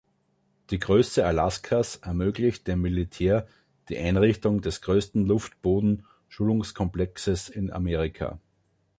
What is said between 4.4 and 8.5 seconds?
des größten Luft-Boden Schulungskomplexes in Amerika.